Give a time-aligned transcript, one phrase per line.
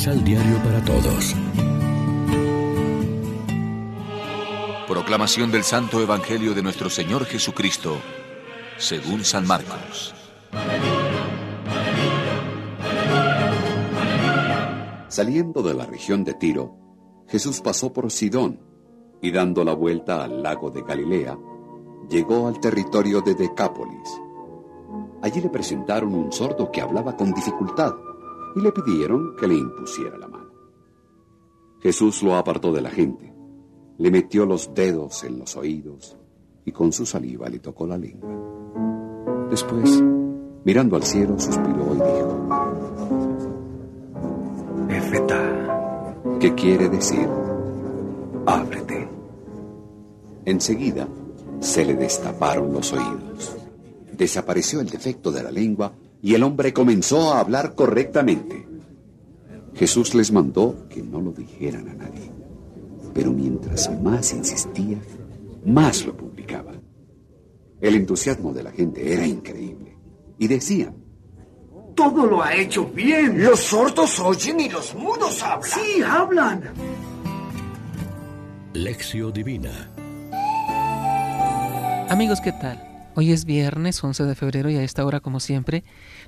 [0.00, 1.36] Misal Diario para Todos.
[4.88, 7.98] Proclamación del Santo Evangelio de nuestro Señor Jesucristo,
[8.78, 10.14] según San Marcos.
[15.08, 16.78] Saliendo de la región de Tiro,
[17.28, 18.58] Jesús pasó por Sidón
[19.20, 21.38] y dando la vuelta al lago de Galilea,
[22.08, 24.18] llegó al territorio de Decápolis.
[25.20, 27.92] Allí le presentaron un sordo que hablaba con dificultad
[28.54, 30.50] y le pidieron que le impusiera la mano.
[31.80, 33.32] Jesús lo apartó de la gente,
[33.98, 36.16] le metió los dedos en los oídos
[36.64, 38.30] y con su saliva le tocó la lengua.
[39.50, 40.02] Después,
[40.64, 42.48] mirando al cielo, suspiró y dijo,
[44.90, 47.28] Efeta, ¿qué quiere decir?
[48.46, 49.08] Ábrete.
[50.44, 51.08] Enseguida,
[51.60, 53.56] se le destaparon los oídos.
[54.12, 58.66] Desapareció el defecto de la lengua y el hombre comenzó a hablar correctamente.
[59.74, 62.30] Jesús les mandó que no lo dijeran a nadie,
[63.14, 64.98] pero mientras más insistía,
[65.64, 66.72] más lo publicaba.
[67.80, 69.96] El entusiasmo de la gente era increíble
[70.38, 70.94] y decían,
[71.94, 73.42] todo lo ha hecho bien.
[73.42, 75.70] Los sordos oyen y los mudos hablan.
[75.70, 76.62] Sí, hablan.
[78.72, 79.90] Lección Divina
[82.08, 82.89] Amigos, ¿qué tal?
[83.20, 85.84] Hoy es viernes 11 de febrero y a esta hora, como siempre,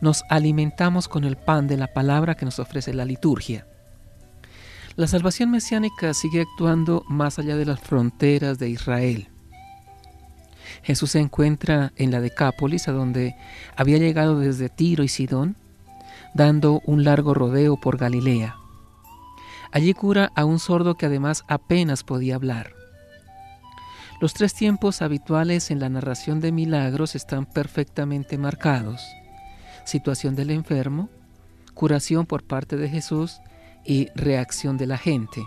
[0.00, 3.66] nos alimentamos con el pan de la palabra que nos ofrece la liturgia.
[4.94, 9.30] La salvación mesiánica sigue actuando más allá de las fronteras de Israel.
[10.84, 13.34] Jesús se encuentra en la Decápolis, a donde
[13.74, 15.56] había llegado desde Tiro y Sidón,
[16.34, 18.54] dando un largo rodeo por Galilea.
[19.72, 22.75] Allí cura a un sordo que además apenas podía hablar.
[24.18, 29.02] Los tres tiempos habituales en la narración de milagros están perfectamente marcados.
[29.84, 31.10] Situación del enfermo,
[31.74, 33.40] curación por parte de Jesús
[33.84, 35.44] y reacción de la gente.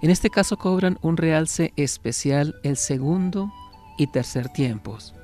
[0.00, 3.52] En este caso cobran un realce especial el segundo
[3.98, 5.14] y tercer tiempos.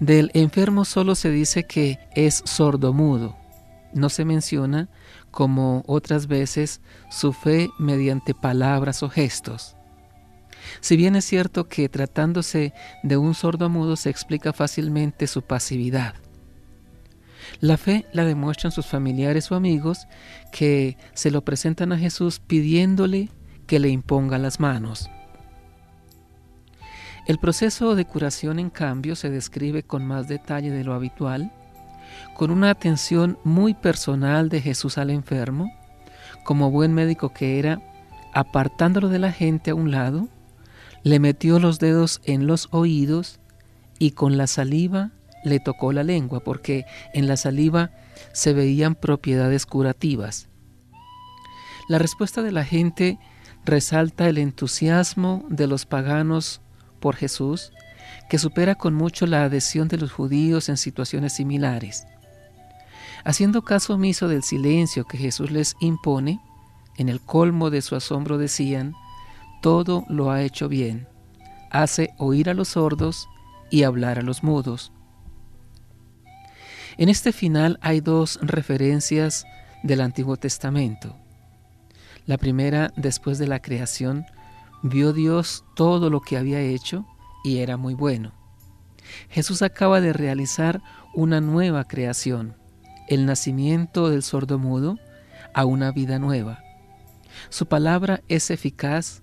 [0.00, 3.36] Del enfermo solo se dice que es sordomudo.
[3.92, 4.88] No se menciona,
[5.30, 6.80] como otras veces,
[7.10, 9.76] su fe mediante palabras o gestos.
[10.80, 12.72] Si bien es cierto que tratándose
[13.02, 16.14] de un sordo-mudo se explica fácilmente su pasividad.
[17.60, 20.06] La fe la demuestran sus familiares o amigos
[20.52, 23.30] que se lo presentan a Jesús pidiéndole
[23.66, 25.10] que le imponga las manos.
[27.26, 31.52] El proceso de curación, en cambio, se describe con más detalle de lo habitual,
[32.34, 35.70] con una atención muy personal de Jesús al enfermo,
[36.44, 37.80] como buen médico que era,
[38.32, 40.28] apartándolo de la gente a un lado,
[41.02, 43.40] le metió los dedos en los oídos
[43.98, 45.10] y con la saliva
[45.44, 46.84] le tocó la lengua, porque
[47.14, 47.90] en la saliva
[48.32, 50.48] se veían propiedades curativas.
[51.88, 53.18] La respuesta de la gente
[53.64, 56.60] resalta el entusiasmo de los paganos
[57.00, 57.72] por Jesús,
[58.28, 62.06] que supera con mucho la adhesión de los judíos en situaciones similares.
[63.24, 66.40] Haciendo caso omiso del silencio que Jesús les impone,
[66.96, 68.94] en el colmo de su asombro decían,
[69.60, 71.06] todo lo ha hecho bien.
[71.70, 73.28] Hace oír a los sordos
[73.70, 74.92] y hablar a los mudos.
[76.96, 79.46] En este final hay dos referencias
[79.82, 81.16] del Antiguo Testamento.
[82.26, 84.26] La primera, después de la creación,
[84.82, 87.06] vio Dios todo lo que había hecho
[87.44, 88.32] y era muy bueno.
[89.28, 90.82] Jesús acaba de realizar
[91.14, 92.56] una nueva creación,
[93.08, 94.98] el nacimiento del sordo mudo
[95.54, 96.62] a una vida nueva.
[97.48, 99.22] Su palabra es eficaz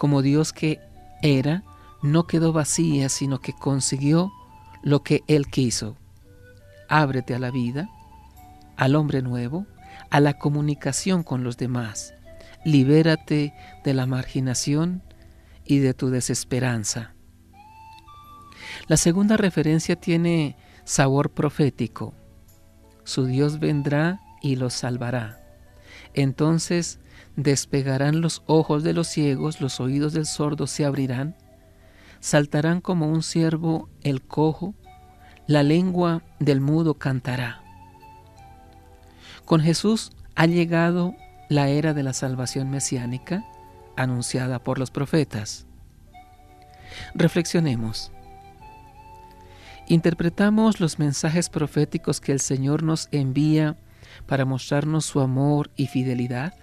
[0.00, 0.80] como Dios que
[1.20, 1.62] era,
[2.00, 4.32] no quedó vacía, sino que consiguió
[4.82, 5.98] lo que Él quiso.
[6.88, 7.90] Ábrete a la vida,
[8.78, 9.66] al hombre nuevo,
[10.08, 12.14] a la comunicación con los demás.
[12.64, 13.52] Libérate
[13.84, 15.02] de la marginación
[15.66, 17.12] y de tu desesperanza.
[18.86, 22.14] La segunda referencia tiene sabor profético.
[23.04, 25.39] Su Dios vendrá y los salvará.
[26.14, 26.98] Entonces
[27.36, 31.36] despegarán los ojos de los ciegos, los oídos del sordo se abrirán,
[32.20, 34.74] saltarán como un ciervo el cojo,
[35.46, 37.62] la lengua del mudo cantará.
[39.44, 41.14] Con Jesús ha llegado
[41.48, 43.44] la era de la salvación mesiánica
[43.96, 45.66] anunciada por los profetas.
[47.14, 48.12] Reflexionemos.
[49.88, 53.76] Interpretamos los mensajes proféticos que el Señor nos envía
[54.26, 56.54] para mostrarnos su amor y fidelidad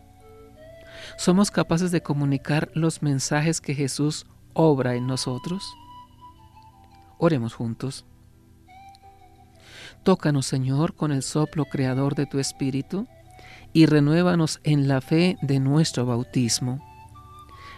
[1.15, 5.63] somos capaces de comunicar los mensajes que Jesús obra en nosotros?
[7.17, 8.05] Oremos juntos.
[10.03, 13.07] Tócanos, Señor, con el soplo creador de tu Espíritu,
[13.73, 16.83] y renuévanos en la fe de nuestro bautismo.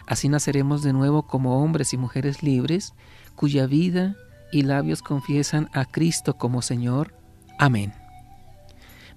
[0.06, 2.94] Así naceremos de nuevo como hombres y mujeres libres,
[3.36, 4.16] cuya vida
[4.52, 7.16] y labios confiesan a Cristo como Señor.
[7.58, 7.99] Amén.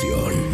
[0.00, 0.47] Reflexión.